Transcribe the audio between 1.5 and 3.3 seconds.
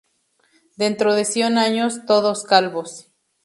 años, todos calvos